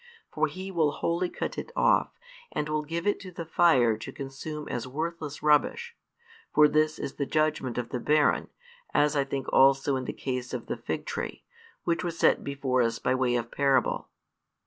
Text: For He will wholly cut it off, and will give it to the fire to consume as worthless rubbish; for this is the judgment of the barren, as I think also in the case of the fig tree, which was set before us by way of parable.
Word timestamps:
For 0.31 0.47
He 0.47 0.71
will 0.71 0.89
wholly 0.93 1.29
cut 1.29 1.59
it 1.59 1.71
off, 1.75 2.17
and 2.51 2.67
will 2.67 2.81
give 2.81 3.05
it 3.05 3.19
to 3.19 3.29
the 3.31 3.45
fire 3.45 3.97
to 3.99 4.11
consume 4.11 4.67
as 4.67 4.87
worthless 4.87 5.43
rubbish; 5.43 5.95
for 6.51 6.67
this 6.67 6.97
is 6.97 7.17
the 7.17 7.27
judgment 7.27 7.77
of 7.77 7.89
the 7.89 7.99
barren, 7.99 8.47
as 8.95 9.15
I 9.15 9.23
think 9.23 9.45
also 9.53 9.95
in 9.97 10.05
the 10.05 10.11
case 10.13 10.55
of 10.55 10.65
the 10.65 10.75
fig 10.77 11.05
tree, 11.05 11.43
which 11.83 12.03
was 12.03 12.17
set 12.17 12.43
before 12.43 12.81
us 12.81 12.97
by 12.97 13.13
way 13.13 13.35
of 13.35 13.51
parable. 13.51 14.07